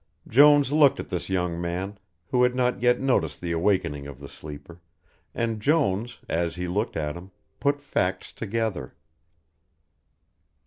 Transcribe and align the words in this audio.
Jones 0.27 0.71
looked 0.73 0.99
at 0.99 1.09
this 1.09 1.29
young 1.29 1.61
man, 1.61 1.99
who 2.31 2.41
had 2.41 2.55
not 2.55 2.81
yet 2.81 2.99
noticed 2.99 3.39
the 3.39 3.51
awakening 3.51 4.07
of 4.07 4.17
the 4.17 4.27
sleeper, 4.27 4.81
and 5.35 5.61
Jones, 5.61 6.17
as 6.27 6.55
he 6.55 6.67
looked 6.67 6.97
at 6.97 7.15
him, 7.15 7.29
put 7.59 7.79
facts 7.79 8.33
together. 8.33 8.95